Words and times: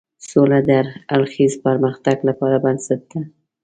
سوله 0.29 0.59
د 0.67 0.69
هر 0.79 0.85
اړخیز 1.15 1.53
پرمختګ 1.65 2.17
لپاره 2.29 2.57
بنسټ 2.63 3.01
ده. 3.11 3.19